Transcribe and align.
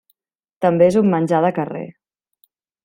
També 0.65 0.87
és 0.93 0.97
un 1.03 1.11
menjar 1.15 1.43
de 1.49 1.55
carrer. 1.59 1.85